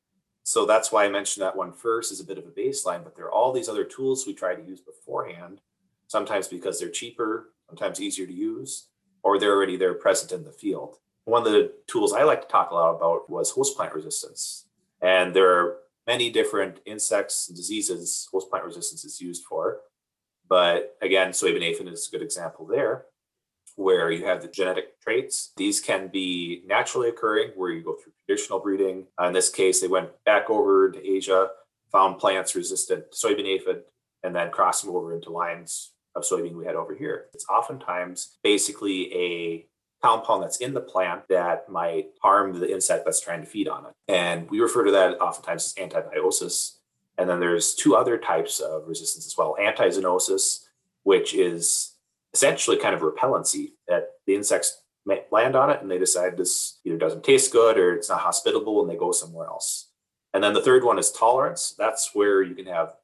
So 0.47 0.65
that's 0.65 0.93
why 0.93 1.05
I 1.05 1.09
mentioned 1.09 1.43
that 1.43 1.57
one 1.57 1.73
first 1.73 2.13
as 2.13 2.21
a 2.21 2.25
bit 2.25 2.39
of 2.39 2.47
a 2.47 2.53
baseline, 2.53 3.03
but 3.03 3.17
there 3.17 3.25
are 3.25 3.33
all 3.33 3.53
these 3.53 3.69
other 3.69 3.83
tools 3.83 4.29
we 4.29 4.33
try 4.33 4.55
to 4.55 4.63
use 4.63 4.81
beforehand, 4.81 5.61
sometimes 6.07 6.47
because 6.47 6.79
they're 6.79 6.89
cheaper, 6.89 7.51
sometimes 7.69 8.01
easier 8.01 8.29
to 8.29 8.33
use, 8.33 8.87
or 9.25 9.41
they're 9.41 9.57
already 9.57 9.77
there 9.77 9.95
present 9.95 10.31
in 10.31 10.45
the 10.45 10.53
field. 10.53 10.99
One 11.25 11.45
of 11.45 11.53
the 11.53 11.73
tools 11.89 12.13
I 12.13 12.23
like 12.23 12.43
to 12.43 12.47
talk 12.47 12.71
a 12.71 12.75
lot 12.75 12.95
about 12.95 13.29
was 13.29 13.51
host 13.51 13.77
plant 13.77 13.93
resistance. 13.93 14.67
And 15.03 15.35
there 15.35 15.51
are 15.51 15.79
many 16.07 16.31
different 16.31 16.79
insects 16.87 17.49
and 17.49 17.57
diseases 17.57 18.29
host 18.31 18.49
plant 18.49 18.65
resistance 18.65 19.05
is 19.05 19.21
used 19.21 19.43
for. 19.47 19.81
But 20.49 20.97
again, 21.03 21.33
soybean 21.33 21.65
aphid 21.65 21.89
is 21.89 22.07
a 22.07 22.11
good 22.13 22.23
example 22.23 22.67
there, 22.67 23.07
where 23.77 24.11
you 24.11 24.25
have 24.25 24.43
the 24.43 24.49
genetic 24.49 25.01
traits. 25.01 25.53
These 25.57 25.81
can 25.81 26.09
be 26.09 26.63
naturally 26.67 27.09
occurring, 27.09 27.53
where 27.55 27.71
you 27.71 27.83
go 27.83 27.95
through 27.95 28.13
traditional 28.27 28.59
breeding. 28.59 29.07
Uh, 29.21 29.27
in 29.27 29.33
this 29.33 29.51
case, 29.51 29.81
they 29.81 29.89
went 29.89 30.11
back 30.25 30.51
over 30.51 30.91
to 30.91 31.07
Asia, 31.07 31.51
found 31.93 32.19
plants 32.19 32.55
resistant 32.55 33.13
to 33.13 33.17
soybean 33.17 33.47
aphid, 33.47 33.83
and 34.23 34.35
then 34.35 34.51
crossed 34.51 34.85
them 34.85 34.95
over 34.95 35.15
into 35.15 35.31
lines 35.31 35.93
of 36.15 36.25
soybean 36.25 36.57
we 36.57 36.65
had 36.65 36.75
over 36.75 36.95
here. 36.95 37.27
It's 37.35 37.47
oftentimes 37.49 38.39
basically 38.43 39.15
a 39.15 39.67
compound 40.03 40.43
that's 40.43 40.59
in 40.59 40.75
the 40.75 40.81
plant 40.81 41.23
that 41.29 41.69
might 41.69 42.09
harm 42.23 42.59
the 42.59 42.73
insect 42.73 43.05
that's 43.05 43.21
trying 43.21 43.41
to 43.41 43.47
feed 43.47 43.69
on 43.69 43.87
it. 43.87 43.93
And 44.09 44.51
we 44.51 44.61
refer 44.61 44.85
to 44.85 44.91
that 44.93 45.21
oftentimes 45.21 45.75
as 45.77 45.83
antibiosis. 45.83 46.79
And 47.19 47.29
then 47.29 47.41
there's 47.41 47.75
two 47.75 47.97
other 47.97 48.19
types 48.19 48.61
of 48.61 48.87
resistance 48.87 49.27
as 49.27 49.37
well 49.37 49.57
antixenosis, 49.61 50.67
which 51.03 51.35
is 51.35 51.96
essentially 52.37 52.77
kind 52.77 52.95
of 52.95 53.01
repellency 53.01 53.73
that 53.89 54.11
the 54.27 54.35
insects 54.35 54.83
land 55.33 55.57
on 55.57 55.71
it 55.71 55.81
and 55.81 55.91
they 55.91 55.97
decide 55.97 56.37
this 56.37 56.81
either 56.85 56.99
doesn't 56.99 57.25
taste 57.25 57.51
good 57.51 57.79
or 57.79 57.95
it's 57.95 58.11
not 58.11 58.21
hospitable 58.21 58.83
and 58.83 58.91
they 58.91 58.97
go 58.97 59.11
somewhere 59.11 59.47
else. 59.47 59.91
And 60.35 60.45
then 60.45 60.53
the 60.53 60.61
third 60.61 60.85
one 60.85 60.99
is 60.99 61.11
tolerance. 61.11 61.75
That's 61.79 62.11
where 62.13 62.43
you 62.43 62.55
can 62.55 62.67
have 62.67 62.95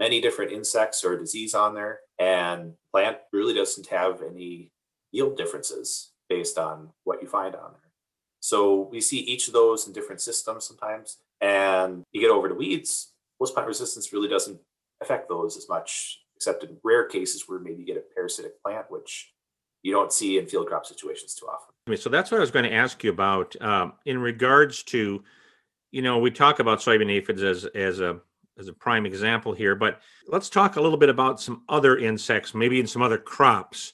many 0.00 0.20
different 0.20 0.50
insects 0.50 1.04
or 1.04 1.16
disease 1.16 1.54
on 1.54 1.74
there 1.74 2.00
and 2.18 2.74
plant 2.90 3.18
really 3.32 3.54
doesn't 3.54 3.86
have 3.86 4.22
any 4.22 4.72
yield 5.12 5.36
differences 5.36 6.10
based 6.28 6.58
on 6.58 6.88
what 7.04 7.22
you 7.22 7.28
find 7.28 7.54
on 7.54 7.70
there. 7.72 7.92
So 8.40 8.88
we 8.90 9.00
see 9.00 9.18
each 9.18 9.46
of 9.46 9.52
those 9.52 9.86
in 9.86 9.92
different 9.92 10.20
systems 10.20 10.64
sometimes. 10.64 11.18
And 11.40 12.02
you 12.10 12.20
get 12.20 12.30
over 12.30 12.48
to 12.48 12.54
weeds, 12.56 13.12
host 13.38 13.54
plant 13.54 13.68
resistance 13.68 14.12
really 14.12 14.28
doesn't 14.28 14.58
affect 15.00 15.28
those 15.28 15.56
as 15.56 15.68
much, 15.68 16.20
except 16.40 16.64
in 16.64 16.74
rare 16.82 17.04
cases 17.04 17.44
where 17.46 17.58
maybe 17.58 17.80
you 17.80 17.86
get 17.86 17.98
a 17.98 18.14
parasitic 18.14 18.62
plant, 18.62 18.86
which 18.88 19.30
you 19.82 19.92
don't 19.92 20.10
see 20.10 20.38
in 20.38 20.46
field 20.46 20.66
crop 20.66 20.86
situations 20.86 21.34
too 21.34 21.44
often. 21.44 21.98
So 21.98 22.08
that's 22.08 22.30
what 22.30 22.38
I 22.38 22.40
was 22.40 22.50
going 22.50 22.64
to 22.64 22.72
ask 22.72 23.04
you 23.04 23.10
about 23.10 23.60
um, 23.60 23.92
in 24.06 24.18
regards 24.18 24.82
to, 24.84 25.22
you 25.90 26.00
know, 26.00 26.16
we 26.18 26.30
talk 26.30 26.58
about 26.58 26.78
soybean 26.78 27.12
aphids 27.12 27.42
as 27.42 27.66
as 27.66 28.00
a 28.00 28.20
as 28.58 28.68
a 28.68 28.72
prime 28.72 29.04
example 29.04 29.52
here, 29.52 29.74
but 29.74 30.00
let's 30.28 30.48
talk 30.48 30.76
a 30.76 30.80
little 30.80 30.98
bit 30.98 31.08
about 31.10 31.40
some 31.40 31.62
other 31.68 31.98
insects, 31.98 32.54
maybe 32.54 32.80
in 32.80 32.86
some 32.86 33.02
other 33.02 33.18
crops 33.18 33.92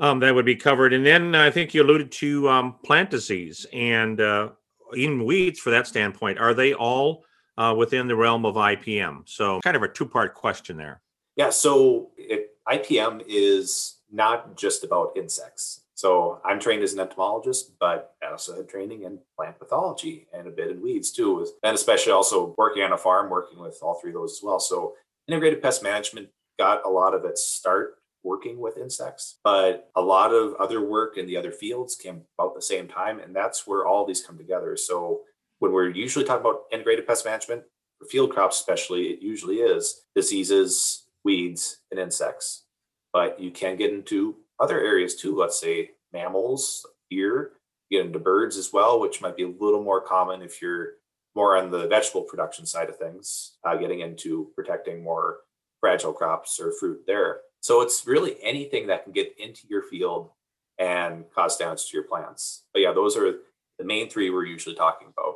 um, 0.00 0.18
that 0.20 0.34
would 0.34 0.44
be 0.44 0.56
covered. 0.56 0.92
And 0.92 1.06
then 1.06 1.36
I 1.36 1.50
think 1.50 1.74
you 1.74 1.82
alluded 1.82 2.10
to 2.12 2.48
um, 2.48 2.76
plant 2.84 3.10
disease 3.10 3.66
and 3.72 4.20
uh, 4.20 4.50
weeds 4.92 5.60
for 5.60 5.70
that 5.70 5.86
standpoint. 5.86 6.38
Are 6.38 6.54
they 6.54 6.74
all 6.74 7.24
uh, 7.56 7.74
within 7.76 8.08
the 8.08 8.16
realm 8.16 8.44
of 8.44 8.56
IPM? 8.56 9.28
So, 9.28 9.60
kind 9.60 9.76
of 9.76 9.82
a 9.84 9.88
two 9.88 10.06
part 10.06 10.34
question 10.34 10.76
there. 10.76 11.02
Yeah. 11.38 11.50
So, 11.50 12.10
it, 12.18 12.50
IPM 12.68 13.22
is 13.26 14.00
not 14.12 14.58
just 14.58 14.84
about 14.84 15.16
insects. 15.16 15.84
So, 15.94 16.42
I'm 16.44 16.60
trained 16.60 16.82
as 16.82 16.92
an 16.92 17.00
entomologist, 17.00 17.78
but 17.80 18.14
I 18.22 18.30
also 18.30 18.54
had 18.56 18.68
training 18.68 19.04
in 19.04 19.20
plant 19.36 19.58
pathology 19.58 20.26
and 20.34 20.46
a 20.46 20.50
bit 20.50 20.70
in 20.70 20.82
weeds 20.82 21.10
too, 21.12 21.46
and 21.62 21.74
especially 21.74 22.12
also 22.12 22.54
working 22.58 22.82
on 22.82 22.92
a 22.92 22.98
farm, 22.98 23.30
working 23.30 23.58
with 23.58 23.78
all 23.80 23.94
three 23.94 24.10
of 24.10 24.14
those 24.14 24.32
as 24.32 24.42
well. 24.42 24.60
So, 24.60 24.94
integrated 25.26 25.62
pest 25.62 25.82
management 25.82 26.28
got 26.58 26.84
a 26.84 26.90
lot 26.90 27.14
of 27.14 27.24
its 27.24 27.44
start 27.44 27.94
working 28.24 28.58
with 28.58 28.76
insects, 28.76 29.38
but 29.44 29.90
a 29.96 30.00
lot 30.02 30.32
of 30.32 30.54
other 30.54 30.84
work 30.84 31.16
in 31.16 31.26
the 31.26 31.36
other 31.36 31.52
fields 31.52 31.94
came 31.94 32.22
about 32.38 32.54
the 32.54 32.62
same 32.62 32.88
time. 32.88 33.20
And 33.20 33.34
that's 33.34 33.66
where 33.66 33.86
all 33.86 34.04
these 34.04 34.24
come 34.24 34.36
together. 34.36 34.76
So 34.76 35.20
when 35.60 35.72
we're 35.72 35.88
usually 35.90 36.24
talking 36.24 36.40
about 36.40 36.64
integrated 36.72 37.06
pest 37.06 37.24
management, 37.24 37.62
for 37.98 38.06
field 38.06 38.30
crops 38.30 38.60
especially, 38.60 39.06
it 39.06 39.22
usually 39.22 39.56
is 39.56 40.04
diseases, 40.14 41.07
weeds, 41.24 41.78
and 41.90 42.00
insects. 42.00 42.64
But 43.12 43.40
you 43.40 43.50
can 43.50 43.76
get 43.76 43.92
into 43.92 44.36
other 44.60 44.80
areas 44.80 45.14
too, 45.14 45.36
let's 45.36 45.60
say 45.60 45.90
mammals, 46.12 46.86
deer, 47.10 47.52
get 47.90 48.04
into 48.04 48.18
birds 48.18 48.56
as 48.56 48.72
well, 48.72 49.00
which 49.00 49.20
might 49.20 49.36
be 49.36 49.44
a 49.44 49.48
little 49.48 49.82
more 49.82 50.00
common 50.00 50.42
if 50.42 50.60
you're 50.60 50.92
more 51.34 51.56
on 51.56 51.70
the 51.70 51.86
vegetable 51.86 52.22
production 52.22 52.66
side 52.66 52.88
of 52.88 52.96
things, 52.96 53.58
uh, 53.64 53.76
getting 53.76 54.00
into 54.00 54.50
protecting 54.54 55.02
more 55.02 55.38
fragile 55.80 56.12
crops 56.12 56.58
or 56.60 56.72
fruit 56.72 57.00
there. 57.06 57.40
So 57.60 57.80
it's 57.80 58.06
really 58.06 58.36
anything 58.42 58.86
that 58.88 59.04
can 59.04 59.12
get 59.12 59.34
into 59.38 59.66
your 59.68 59.82
field 59.82 60.30
and 60.78 61.24
cause 61.34 61.56
damage 61.56 61.86
to 61.86 61.96
your 61.96 62.06
plants. 62.06 62.64
But 62.72 62.82
yeah, 62.82 62.92
those 62.92 63.16
are 63.16 63.34
the 63.78 63.84
main 63.84 64.08
three 64.08 64.30
we're 64.30 64.46
usually 64.46 64.74
talking 64.74 65.08
about. 65.16 65.34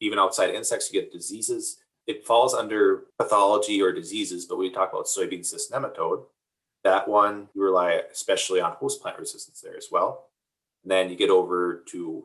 Even 0.00 0.18
outside 0.18 0.50
insects, 0.50 0.92
you 0.92 1.00
get 1.00 1.12
diseases. 1.12 1.78
It 2.06 2.26
falls 2.26 2.54
under 2.54 3.04
pathology 3.18 3.80
or 3.80 3.92
diseases, 3.92 4.46
but 4.46 4.58
we 4.58 4.70
talk 4.70 4.92
about 4.92 5.06
soybean 5.06 5.44
cyst 5.44 5.72
nematode. 5.72 6.24
That 6.82 7.08
one, 7.08 7.48
you 7.54 7.62
rely 7.62 8.02
especially 8.12 8.60
on 8.60 8.72
host 8.72 9.00
plant 9.00 9.18
resistance 9.18 9.60
there 9.60 9.76
as 9.76 9.88
well. 9.90 10.26
And 10.82 10.90
then 10.90 11.08
you 11.08 11.16
get 11.16 11.30
over 11.30 11.82
to 11.88 12.24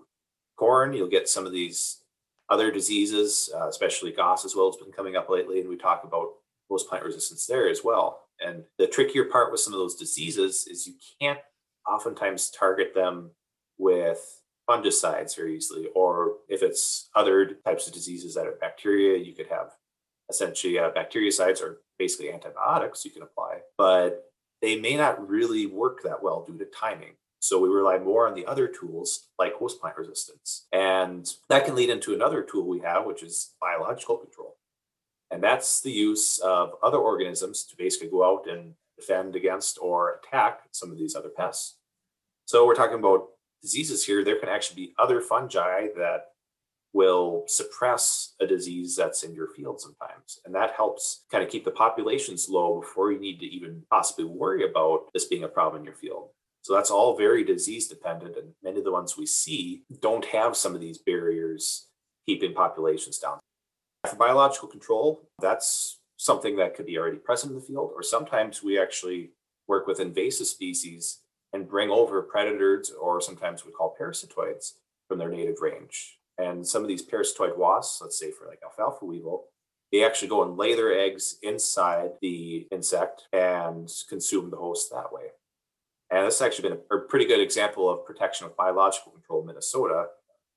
corn, 0.58 0.94
you'll 0.94 1.08
get 1.08 1.30
some 1.30 1.46
of 1.46 1.54
these 1.54 2.02
other 2.50 2.72
diseases, 2.72 3.50
uh, 3.56 3.68
especially 3.68 4.12
Goss 4.12 4.44
as 4.44 4.56
well, 4.56 4.70
has 4.70 4.76
been 4.76 4.92
coming 4.92 5.16
up 5.16 5.30
lately. 5.30 5.62
And 5.62 5.70
we 5.70 5.78
talk 5.78 6.04
about 6.04 6.34
host 6.70 6.90
plant 6.90 7.06
resistance 7.06 7.46
there 7.46 7.70
as 7.70 7.84
well. 7.84 8.24
And 8.46 8.64
the 8.78 8.88
trickier 8.88 9.26
part 9.26 9.52
with 9.52 9.62
some 9.62 9.74
of 9.74 9.80
those 9.80 9.96
diseases 9.96 10.68
is 10.70 10.88
you 10.88 10.94
can't 11.22 11.40
oftentimes 11.88 12.50
target 12.52 12.94
them 12.94 13.32
with 13.78 14.39
fungicides 14.70 15.36
very 15.36 15.56
easily, 15.56 15.88
or 15.96 16.34
if 16.48 16.62
it's 16.62 17.10
other 17.16 17.58
types 17.66 17.88
of 17.88 17.94
diseases 17.94 18.36
that 18.36 18.46
are 18.46 18.58
bacteria, 18.62 19.18
you 19.18 19.34
could 19.34 19.48
have 19.48 19.72
essentially 20.30 20.78
uh, 20.78 20.92
bactericides 20.92 21.62
or 21.62 21.82
basically 21.98 22.32
antibiotics 22.32 23.04
you 23.04 23.12
can 23.12 23.24
apply, 23.24 23.60
but 23.78 24.32
they 24.62 24.80
may 24.80 24.96
not 24.96 25.28
really 25.28 25.66
work 25.66 26.04
that 26.04 26.22
well 26.22 26.46
due 26.46 26.58
to 26.58 26.66
timing. 26.66 27.14
So 27.40 27.60
we 27.60 27.70
rely 27.70 27.98
more 27.98 28.28
on 28.28 28.36
the 28.36 28.46
other 28.46 28.68
tools 28.68 29.28
like 29.40 29.54
host 29.54 29.80
plant 29.80 29.98
resistance. 29.98 30.68
And 30.74 31.28
that 31.48 31.66
can 31.66 31.76
lead 31.76 31.90
into 31.90 32.14
another 32.14 32.44
tool 32.44 32.68
we 32.68 32.80
have, 32.82 33.06
which 33.06 33.24
is 33.24 33.56
biological 33.62 34.18
control. 34.18 34.58
And 35.32 35.42
that's 35.42 35.82
the 35.82 35.92
use 35.92 36.40
of 36.40 36.74
other 36.84 36.98
organisms 36.98 37.64
to 37.66 37.78
basically 37.78 38.10
go 38.10 38.26
out 38.26 38.50
and 38.50 38.74
defend 38.98 39.36
against 39.36 39.80
or 39.82 40.20
attack 40.20 40.62
some 40.72 40.92
of 40.92 40.98
these 40.98 41.16
other 41.16 41.30
pests. 41.30 41.78
So 42.46 42.66
we're 42.66 42.76
talking 42.76 43.00
about 43.00 43.30
diseases 43.62 44.06
here. 44.06 44.24
There 44.24 44.40
can 44.40 44.50
actually 44.50 44.88
be 44.88 44.94
other 44.98 45.22
fungi 45.22 45.88
that 45.98 46.28
will 46.94 47.44
suppress 47.48 48.34
a 48.42 48.48
disease 48.48 48.96
that's 48.96 49.24
in 49.24 49.34
your 49.34 49.48
field 49.56 49.80
sometimes. 49.80 50.40
And 50.46 50.56
that 50.56 50.74
helps 50.76 51.26
kind 51.32 51.44
of 51.44 51.50
keep 51.50 51.64
the 51.64 51.72
populations 51.72 52.50
low 52.50 52.82
before 52.82 53.12
you 53.12 53.20
need 53.20 53.40
to 53.40 53.46
even 53.46 53.84
possibly 53.92 54.26
worry 54.26 54.70
about 54.70 55.06
this 55.14 55.26
being 55.26 55.44
a 55.44 55.48
problem 55.48 55.82
in 55.82 55.86
your 55.86 55.96
field. 55.96 56.30
So 56.64 56.74
that's 56.74 56.92
all 56.92 57.16
very 57.16 57.44
disease 57.44 57.88
dependent. 57.88 58.38
And 58.38 58.54
many 58.64 58.80
of 58.80 58.86
the 58.86 58.92
ones 58.92 59.18
we 59.18 59.26
see 59.26 59.84
don't 60.02 60.26
have 60.26 60.58
some 60.58 60.76
of 60.76 60.82
these 60.82 60.98
barriers 60.98 61.88
keeping 62.26 62.54
populations 62.54 63.20
down. 63.20 63.40
For 64.08 64.16
biological 64.16 64.68
control, 64.68 65.30
that's 65.42 66.00
something 66.18 66.58
that 66.58 66.76
could 66.76 66.86
be 66.86 66.98
already 66.98 67.18
present 67.18 67.52
in 67.52 67.60
the 67.60 67.66
field, 67.66 67.92
or 67.96 68.04
sometimes 68.04 68.62
we 68.62 68.80
actually 68.80 69.32
work 69.68 69.88
with 69.88 70.00
invasive 70.00 70.48
species 70.48 71.20
and 71.54 71.68
bring 71.68 71.90
over 71.90 72.22
predators, 72.22 72.92
or 72.92 73.22
sometimes 73.22 73.66
we 73.66 73.72
call 73.72 73.96
parasitoids, 74.00 74.74
from 75.08 75.18
their 75.18 75.30
native 75.30 75.62
range. 75.62 76.20
And 76.38 76.66
some 76.66 76.84
of 76.84 76.88
these 76.88 77.06
parasitoid 77.06 77.58
wasps, 77.58 78.02
let's 78.02 78.20
say 78.20 78.32
for 78.32 78.48
like 78.48 78.60
alfalfa 78.64 79.04
weevil, 79.04 79.46
they 79.92 80.06
actually 80.06 80.28
go 80.28 80.44
and 80.44 80.56
lay 80.56 80.76
their 80.76 80.98
eggs 80.98 81.38
inside 81.42 82.12
the 82.22 82.68
insect 82.72 83.24
and 83.34 83.92
consume 84.08 84.52
the 84.52 84.58
host 84.58 84.92
that 84.92 85.12
way. 85.12 85.30
And 86.12 86.26
this 86.26 86.40
has 86.40 86.46
actually 86.46 86.70
been 86.70 86.80
a, 86.92 87.00
pretty 87.00 87.26
good 87.26 87.40
example 87.40 87.90
of 87.90 88.06
protection 88.06 88.48
with 88.48 88.56
biological 88.56 89.12
control 89.12 89.42
in 89.42 89.48
Minnesota, 89.48 90.06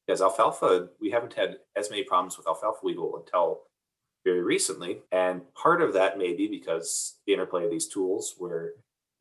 because 0.07 0.21
alfalfa, 0.21 0.89
we 1.01 1.11
haven't 1.11 1.35
had 1.35 1.57
as 1.77 1.91
many 1.91 2.05
problems 2.05 2.37
with 2.37 2.47
alfalfa 2.47 2.81
weevil 2.83 3.17
until 3.17 3.63
very 4.25 4.43
recently. 4.43 5.01
And 5.11 5.43
part 5.55 5.83
of 5.83 5.95
that 5.95 6.19
may 6.19 6.35
be 6.35 6.47
because 6.47 7.19
the 7.27 7.33
interplay 7.33 7.65
of 7.65 7.71
these 7.71 7.89
tools 7.89 8.35
where 8.39 8.73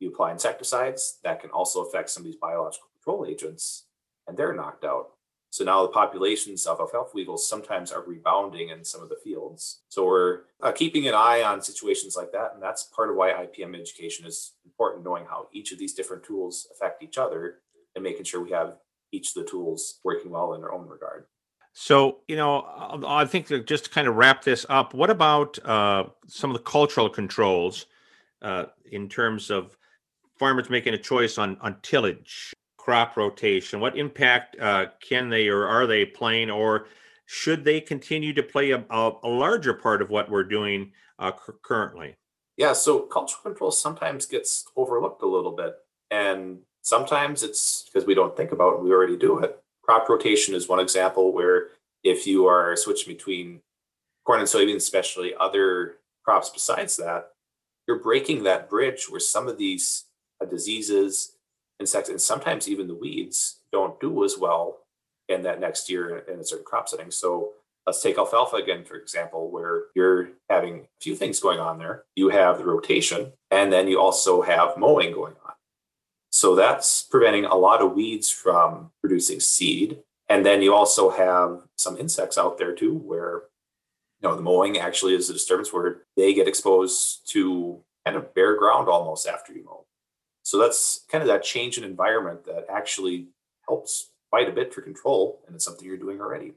you 0.02 0.10
apply 0.10 0.32
insecticides 0.32 1.18
that 1.22 1.40
can 1.40 1.50
also 1.50 1.84
affect 1.84 2.10
some 2.10 2.22
of 2.22 2.24
these 2.26 2.36
biological 2.36 2.88
control 2.94 3.24
agents 3.26 3.86
and 4.26 4.36
they're 4.36 4.52
knocked 4.52 4.84
out. 4.84 5.10
So 5.50 5.64
now 5.64 5.82
the 5.82 5.88
populations 5.88 6.66
of 6.66 6.80
alfalfa 6.80 7.10
weevils 7.14 7.46
sometimes 7.46 7.92
are 7.92 8.02
rebounding 8.02 8.70
in 8.70 8.84
some 8.84 9.02
of 9.02 9.10
the 9.10 9.18
fields. 9.22 9.82
So 9.90 10.06
we're 10.06 10.40
uh, 10.62 10.72
keeping 10.72 11.06
an 11.08 11.14
eye 11.14 11.42
on 11.42 11.60
situations 11.60 12.16
like 12.16 12.32
that. 12.32 12.52
And 12.54 12.62
that's 12.62 12.84
part 12.84 13.10
of 13.10 13.16
why 13.16 13.32
IPM 13.32 13.78
education 13.78 14.26
is 14.26 14.54
important, 14.64 15.04
knowing 15.04 15.26
how 15.26 15.48
each 15.52 15.70
of 15.70 15.78
these 15.78 15.92
different 15.92 16.24
tools 16.24 16.66
affect 16.72 17.02
each 17.02 17.18
other 17.18 17.58
and 17.94 18.02
making 18.02 18.24
sure 18.24 18.42
we 18.42 18.50
have 18.50 18.78
each 19.12 19.36
of 19.36 19.44
the 19.44 19.50
tools 19.50 20.00
working 20.04 20.30
well 20.30 20.54
in 20.54 20.62
their 20.62 20.72
own 20.72 20.88
regard. 20.88 21.26
So, 21.74 22.20
you 22.28 22.36
know, 22.36 23.02
I 23.06 23.26
think 23.26 23.46
to 23.48 23.62
just 23.62 23.90
kind 23.90 24.08
of 24.08 24.16
wrap 24.16 24.42
this 24.42 24.64
up, 24.70 24.94
what 24.94 25.10
about 25.10 25.58
uh, 25.66 26.04
some 26.26 26.50
of 26.50 26.56
the 26.56 26.62
cultural 26.62 27.10
controls 27.10 27.86
uh, 28.40 28.66
in 28.90 29.08
terms 29.08 29.50
of 29.50 29.76
farmers 30.42 30.68
making 30.68 30.94
a 30.94 30.98
choice 30.98 31.38
on, 31.38 31.56
on 31.60 31.76
tillage? 31.82 32.52
crop 32.82 33.16
rotation? 33.16 33.78
What 33.78 33.96
impact 33.96 34.56
uh, 34.60 34.86
can 35.00 35.28
they 35.28 35.46
or 35.46 35.68
are 35.68 35.86
they 35.86 36.04
playing, 36.04 36.50
or 36.50 36.86
should 37.26 37.64
they 37.64 37.80
continue 37.80 38.32
to 38.32 38.42
play 38.42 38.72
a, 38.72 38.84
a, 38.90 39.12
a 39.22 39.28
larger 39.28 39.72
part 39.72 40.02
of 40.02 40.10
what 40.10 40.28
we're 40.28 40.42
doing 40.42 40.90
uh, 41.20 41.30
currently? 41.62 42.16
Yeah, 42.56 42.72
so 42.72 43.00
cultural 43.00 43.42
control 43.42 43.70
sometimes 43.70 44.26
gets 44.26 44.64
overlooked 44.76 45.22
a 45.22 45.26
little 45.26 45.52
bit, 45.52 45.74
and 46.10 46.58
sometimes 46.82 47.44
it's 47.44 47.88
because 47.88 48.04
we 48.04 48.14
don't 48.14 48.36
think 48.36 48.50
about 48.50 48.74
it, 48.74 48.82
we 48.82 48.90
already 48.90 49.16
do 49.16 49.38
it. 49.38 49.62
Crop 49.84 50.08
rotation 50.08 50.54
is 50.54 50.68
one 50.68 50.80
example 50.80 51.32
where 51.32 51.68
if 52.02 52.26
you 52.26 52.46
are 52.46 52.74
switching 52.76 53.14
between 53.14 53.60
corn 54.26 54.40
and 54.40 54.48
soybeans, 54.48 54.76
especially 54.76 55.34
other 55.38 55.98
crops 56.24 56.50
besides 56.50 56.96
that, 56.96 57.30
you're 57.86 58.02
breaking 58.02 58.42
that 58.42 58.68
bridge 58.68 59.06
where 59.08 59.20
some 59.20 59.46
of 59.46 59.56
these 59.56 60.06
Uh, 60.42 60.46
diseases 60.46 61.32
insects 61.80 62.08
and 62.08 62.20
sometimes 62.20 62.68
even 62.68 62.86
the 62.86 62.94
weeds 62.94 63.60
don't 63.72 63.98
do 64.00 64.24
as 64.24 64.38
well 64.38 64.78
in 65.28 65.42
that 65.42 65.60
next 65.60 65.90
year 65.90 66.18
in 66.18 66.38
a 66.38 66.44
certain 66.44 66.64
crop 66.64 66.88
setting. 66.88 67.10
So 67.10 67.52
let's 67.86 68.02
take 68.02 68.18
alfalfa 68.18 68.56
again, 68.56 68.84
for 68.84 68.96
example, 68.96 69.50
where 69.50 69.84
you're 69.94 70.30
having 70.48 70.80
a 70.80 70.86
few 71.00 71.16
things 71.16 71.40
going 71.40 71.58
on 71.58 71.78
there. 71.78 72.04
You 72.14 72.28
have 72.30 72.58
the 72.58 72.64
rotation, 72.64 73.32
and 73.50 73.72
then 73.72 73.88
you 73.88 74.00
also 74.00 74.42
have 74.42 74.76
mowing 74.76 75.12
going 75.12 75.34
on. 75.44 75.54
So 76.30 76.54
that's 76.54 77.02
preventing 77.02 77.44
a 77.44 77.56
lot 77.56 77.82
of 77.82 77.94
weeds 77.94 78.30
from 78.30 78.90
producing 79.00 79.40
seed. 79.40 79.98
And 80.28 80.46
then 80.46 80.62
you 80.62 80.74
also 80.74 81.10
have 81.10 81.62
some 81.76 81.96
insects 81.96 82.38
out 82.38 82.58
there 82.58 82.74
too, 82.74 82.94
where 82.94 83.42
you 84.20 84.28
know 84.28 84.36
the 84.36 84.42
mowing 84.42 84.78
actually 84.78 85.14
is 85.14 85.28
a 85.28 85.32
disturbance 85.32 85.72
where 85.72 86.02
they 86.16 86.32
get 86.32 86.48
exposed 86.48 87.28
to 87.32 87.82
kind 88.04 88.16
of 88.16 88.34
bare 88.34 88.56
ground 88.56 88.88
almost 88.88 89.26
after 89.26 89.52
you 89.52 89.64
mow. 89.64 89.84
So 90.42 90.58
that's 90.58 91.04
kind 91.10 91.22
of 91.22 91.28
that 91.28 91.42
change 91.42 91.78
in 91.78 91.84
environment 91.84 92.44
that 92.46 92.66
actually 92.70 93.28
helps 93.68 94.10
quite 94.30 94.48
a 94.48 94.52
bit 94.52 94.72
for 94.72 94.80
control, 94.80 95.40
and 95.46 95.54
it's 95.54 95.64
something 95.64 95.86
you're 95.86 95.96
doing 95.96 96.20
already. 96.20 96.54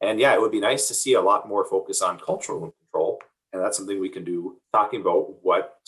And 0.00 0.20
yeah, 0.20 0.34
it 0.34 0.40
would 0.40 0.52
be 0.52 0.60
nice 0.60 0.86
to 0.88 0.94
see 0.94 1.14
a 1.14 1.20
lot 1.20 1.48
more 1.48 1.64
focus 1.64 2.02
on 2.02 2.18
cultural 2.18 2.74
control, 2.82 3.22
and 3.52 3.62
that's 3.62 3.76
something 3.76 3.98
we 3.98 4.08
can 4.08 4.24
do 4.24 4.58
talking 4.72 5.00
about 5.00 5.42
what 5.42 5.78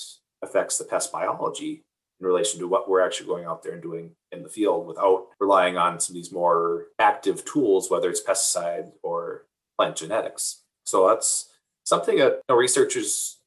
affects 0.43 0.79
the 0.79 0.85
pest 0.85 1.13
biology 1.13 1.83
in 2.21 2.27
relation 2.27 2.59
to 2.61 2.69
what 2.69 2.89
we're 2.89 3.05
actually 3.05 3.27
going 3.27 3.45
out 3.45 3.63
there 3.63 3.73
and 3.73 3.83
doing 3.83 4.13
in 4.33 4.43
the 4.43 4.49
field 4.49 4.87
without 4.87 5.27
relying 5.39 5.77
on 5.77 6.01
some 6.01 6.15
of 6.15 6.17
these 6.17 6.33
more 6.33 6.87
active 6.99 7.45
tools, 7.45 7.91
whether 7.91 8.09
it's 8.09 8.23
pesticide 8.23 8.93
or 9.03 9.45
plant 9.79 9.97
genetics. 9.97 10.63
So 10.85 11.09
that's 11.09 11.51
something 11.85 12.17
that 12.19 12.33
you 12.33 12.41
know, 12.49 12.57
researchers 12.57 13.39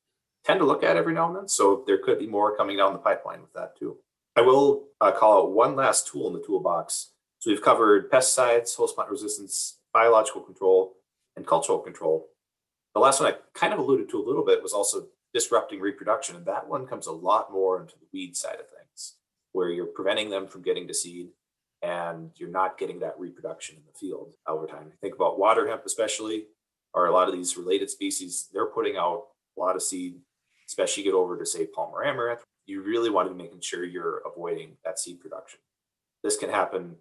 tend 0.49 0.59
to 0.59 0.65
look 0.65 0.83
at 0.83 0.97
every 0.97 1.13
now 1.13 1.27
and 1.27 1.35
then. 1.35 1.47
So 1.47 1.83
there 1.85 1.99
could 1.99 2.17
be 2.17 2.25
more 2.25 2.57
coming 2.57 2.75
down 2.75 2.93
the 2.93 2.99
pipeline 2.99 3.41
with 3.41 3.53
that 3.53 3.77
too. 3.77 3.97
I 4.35 4.41
will 4.41 4.87
uh, 4.99 5.11
call 5.11 5.43
out 5.43 5.51
one 5.51 5.75
last 5.75 6.07
tool 6.07 6.25
in 6.25 6.33
the 6.33 6.43
toolbox. 6.43 7.11
So 7.37 7.51
we've 7.51 7.61
covered 7.61 8.09
pesticides, 8.09 8.75
host 8.75 8.95
plant 8.95 9.11
resistance, 9.11 9.77
biological 9.93 10.41
control, 10.41 10.95
and 11.35 11.45
cultural 11.45 11.77
control. 11.77 12.29
The 12.95 12.99
last 12.99 13.21
one 13.21 13.31
I 13.31 13.37
kind 13.53 13.73
of 13.73 13.79
alluded 13.79 14.09
to 14.09 14.17
a 14.17 14.25
little 14.25 14.43
bit 14.43 14.63
was 14.63 14.73
also 14.73 15.07
disrupting 15.35 15.81
reproduction. 15.81 16.35
And 16.35 16.45
that 16.47 16.67
one 16.67 16.87
comes 16.87 17.05
a 17.05 17.11
lot 17.11 17.51
more 17.51 17.79
into 17.79 17.93
the 17.99 18.07
weed 18.11 18.35
side 18.35 18.59
of 18.59 18.67
things, 18.69 19.17
where 19.51 19.69
you're 19.69 19.85
preventing 19.85 20.31
them 20.31 20.47
from 20.47 20.63
getting 20.63 20.87
to 20.87 20.95
seed 20.95 21.27
and 21.83 22.31
you're 22.37 22.49
not 22.49 22.79
getting 22.79 22.99
that 23.01 23.19
reproduction 23.19 23.75
in 23.75 23.83
the 23.85 23.97
field 23.97 24.33
over 24.47 24.65
time. 24.65 24.91
Think 24.99 25.13
about 25.13 25.37
water 25.37 25.67
hemp, 25.67 25.83
especially, 25.85 26.45
or 26.93 27.05
a 27.05 27.13
lot 27.13 27.27
of 27.27 27.35
these 27.35 27.55
related 27.55 27.91
species, 27.91 28.49
they're 28.51 28.65
putting 28.65 28.97
out 28.97 29.27
a 29.55 29.59
lot 29.59 29.75
of 29.75 29.83
seed 29.83 30.15
especially 30.69 31.03
get 31.03 31.15
over 31.15 31.37
to 31.37 31.45
say 31.45 31.65
Palmer 31.65 32.05
amaranth, 32.05 32.43
you 32.67 32.83
really 32.83 33.09
want 33.09 33.27
to 33.27 33.33
be 33.33 33.43
making 33.43 33.59
sure 33.59 33.83
you're 33.83 34.21
avoiding 34.25 34.77
that 34.85 34.99
seed 34.99 35.19
production. 35.19 35.59
This 36.23 36.37
can 36.37 36.49
happen 36.49 36.95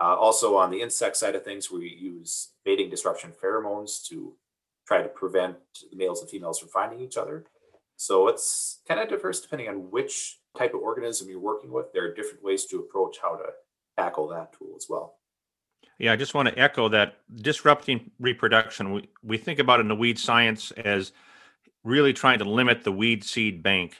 uh, 0.00 0.14
also 0.14 0.56
on 0.56 0.70
the 0.70 0.80
insect 0.80 1.16
side 1.16 1.34
of 1.34 1.44
things, 1.44 1.70
where 1.70 1.82
you 1.82 2.12
use 2.12 2.52
mating 2.64 2.88
disruption 2.88 3.32
pheromones 3.32 4.06
to 4.08 4.34
try 4.86 5.02
to 5.02 5.08
prevent 5.08 5.56
the 5.90 5.96
males 5.96 6.20
and 6.20 6.30
females 6.30 6.60
from 6.60 6.68
finding 6.68 7.00
each 7.00 7.16
other. 7.16 7.44
So 7.96 8.28
it's 8.28 8.80
kind 8.86 9.00
of 9.00 9.08
diverse 9.08 9.40
depending 9.40 9.68
on 9.68 9.90
which 9.90 10.38
type 10.56 10.72
of 10.72 10.80
organism 10.80 11.28
you're 11.28 11.40
working 11.40 11.72
with. 11.72 11.92
There 11.92 12.04
are 12.04 12.14
different 12.14 12.44
ways 12.44 12.64
to 12.66 12.78
approach 12.78 13.16
how 13.20 13.34
to 13.34 13.46
tackle 13.98 14.28
that 14.28 14.52
tool 14.56 14.74
as 14.76 14.86
well. 14.88 15.16
Yeah, 15.98 16.12
I 16.12 16.16
just 16.16 16.32
want 16.32 16.48
to 16.48 16.56
echo 16.56 16.88
that 16.90 17.16
disrupting 17.34 18.12
reproduction. 18.20 18.92
We, 18.92 19.08
we 19.24 19.36
think 19.36 19.58
about 19.58 19.80
in 19.80 19.88
the 19.88 19.96
weed 19.96 20.16
science 20.16 20.70
as 20.70 21.10
really 21.84 22.12
trying 22.12 22.38
to 22.38 22.44
limit 22.44 22.82
the 22.84 22.92
weed 22.92 23.24
seed 23.24 23.62
bank 23.62 23.96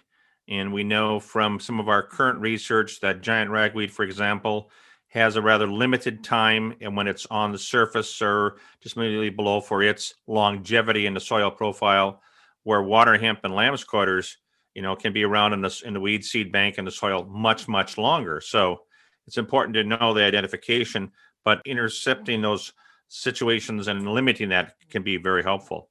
And 0.48 0.72
we 0.72 0.82
know 0.84 1.20
from 1.20 1.60
some 1.60 1.78
of 1.78 1.88
our 1.88 2.02
current 2.02 2.40
research 2.40 3.00
that 3.00 3.20
giant 3.22 3.50
ragweed, 3.50 3.92
for 3.92 4.02
example, 4.04 4.70
has 5.08 5.36
a 5.36 5.42
rather 5.42 5.66
limited 5.66 6.24
time 6.24 6.74
and 6.80 6.96
when 6.96 7.06
it's 7.06 7.26
on 7.26 7.52
the 7.52 7.58
surface 7.58 8.20
or 8.22 8.56
just 8.82 8.96
immediately 8.96 9.30
below 9.30 9.60
for 9.60 9.82
its 9.82 10.14
longevity 10.26 11.06
in 11.06 11.14
the 11.14 11.20
soil 11.20 11.50
profile, 11.50 12.22
where 12.64 12.82
water 12.82 13.16
hemp 13.18 13.40
and 13.44 13.54
lamb's 13.54 13.84
quarters, 13.84 14.38
you 14.74 14.82
know, 14.82 14.96
can 14.96 15.12
be 15.12 15.24
around 15.24 15.52
in 15.52 15.60
the 15.62 15.82
in 15.84 15.94
the 15.94 16.00
weed 16.00 16.24
seed 16.24 16.52
bank 16.52 16.78
in 16.78 16.84
the 16.84 16.90
soil 16.90 17.24
much 17.26 17.68
much 17.68 17.98
longer. 17.98 18.40
So 18.40 18.82
it's 19.26 19.38
important 19.38 19.74
to 19.74 19.84
know 19.84 20.14
the 20.14 20.24
identification, 20.24 21.12
but 21.44 21.60
intercepting 21.64 22.42
those 22.42 22.72
situations 23.08 23.88
and 23.88 24.08
limiting 24.08 24.50
that 24.50 24.74
can 24.90 25.02
be 25.02 25.16
very 25.16 25.42
helpful. 25.42 25.88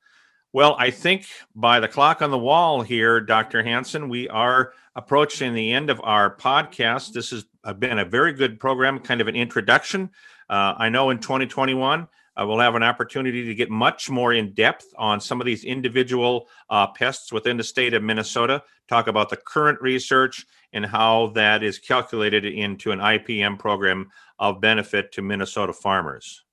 Well, 0.57 0.75
I 0.79 0.89
think 0.89 1.27
by 1.53 1.79
the 1.79 1.87
clock 1.87 2.23
on 2.23 2.31
the 2.31 2.37
wall 2.39 2.81
here, 2.81 3.21
Dr. 3.21 3.61
Hanson, 3.61 4.09
we 4.09 4.27
are 4.27 4.73
approaching 4.95 5.53
the 5.53 5.71
end 5.71 5.91
of 5.91 6.01
our 6.03 6.35
podcast. 6.35 7.13
This 7.13 7.29
has 7.29 7.45
been 7.77 7.99
a 7.99 8.05
very 8.05 8.33
good 8.33 8.59
program, 8.59 8.97
kind 8.97 9.21
of 9.21 9.27
an 9.27 9.35
introduction. 9.35 10.09
Uh, 10.49 10.73
I 10.75 10.89
know 10.89 11.11
in 11.11 11.19
2021, 11.19 12.01
uh, 12.01 12.47
we'll 12.47 12.57
have 12.57 12.73
an 12.73 12.81
opportunity 12.81 13.45
to 13.45 13.53
get 13.53 13.69
much 13.69 14.09
more 14.09 14.33
in 14.33 14.51
depth 14.55 14.87
on 14.97 15.21
some 15.21 15.39
of 15.39 15.45
these 15.45 15.63
individual 15.63 16.47
uh, 16.71 16.87
pests 16.87 17.31
within 17.31 17.57
the 17.57 17.63
state 17.63 17.93
of 17.93 18.01
Minnesota, 18.01 18.63
talk 18.87 19.05
about 19.05 19.29
the 19.29 19.37
current 19.37 19.79
research 19.79 20.43
and 20.73 20.87
how 20.87 21.27
that 21.35 21.61
is 21.61 21.77
calculated 21.77 22.45
into 22.45 22.91
an 22.91 22.97
IPM 22.97 23.59
program 23.59 24.09
of 24.39 24.59
benefit 24.59 25.11
to 25.11 25.21
Minnesota 25.21 25.71
farmers. 25.71 26.46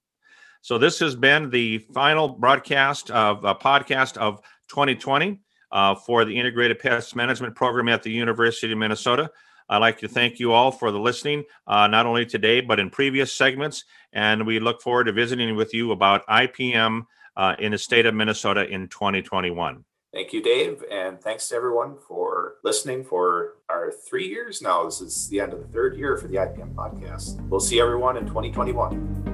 So 0.64 0.78
this 0.78 0.98
has 1.00 1.14
been 1.14 1.50
the 1.50 1.76
final 1.92 2.26
broadcast 2.26 3.10
of 3.10 3.44
a 3.44 3.48
uh, 3.48 3.54
podcast 3.54 4.16
of 4.16 4.40
2020 4.68 5.38
uh, 5.70 5.94
for 5.94 6.24
the 6.24 6.34
Integrated 6.34 6.78
Pest 6.78 7.14
Management 7.14 7.54
Program 7.54 7.90
at 7.90 8.02
the 8.02 8.10
University 8.10 8.72
of 8.72 8.78
Minnesota. 8.78 9.30
I'd 9.68 9.82
like 9.82 9.98
to 9.98 10.08
thank 10.08 10.40
you 10.40 10.54
all 10.54 10.72
for 10.72 10.90
the 10.90 10.98
listening, 10.98 11.44
uh, 11.66 11.86
not 11.86 12.06
only 12.06 12.24
today, 12.24 12.62
but 12.62 12.80
in 12.80 12.88
previous 12.88 13.30
segments. 13.30 13.84
And 14.14 14.46
we 14.46 14.58
look 14.58 14.80
forward 14.80 15.04
to 15.04 15.12
visiting 15.12 15.54
with 15.54 15.74
you 15.74 15.92
about 15.92 16.26
IPM 16.28 17.02
uh, 17.36 17.56
in 17.58 17.72
the 17.72 17.78
state 17.78 18.06
of 18.06 18.14
Minnesota 18.14 18.66
in 18.66 18.88
2021. 18.88 19.84
Thank 20.14 20.32
you, 20.32 20.42
Dave. 20.42 20.82
And 20.90 21.20
thanks 21.20 21.46
to 21.48 21.56
everyone 21.56 21.98
for 22.08 22.54
listening 22.64 23.04
for 23.04 23.56
our 23.68 23.92
three 24.08 24.28
years 24.28 24.62
now. 24.62 24.86
This 24.86 25.02
is 25.02 25.28
the 25.28 25.40
end 25.40 25.52
of 25.52 25.58
the 25.58 25.68
third 25.68 25.98
year 25.98 26.16
for 26.16 26.26
the 26.26 26.36
IPM 26.36 26.74
podcast. 26.74 27.46
We'll 27.50 27.60
see 27.60 27.82
everyone 27.82 28.16
in 28.16 28.24
2021. 28.24 29.33